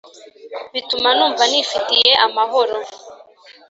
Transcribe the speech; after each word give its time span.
Bituma 0.73 1.09
numva 1.17 1.43
nifitiye 1.51 2.11
amahoro 2.25 2.75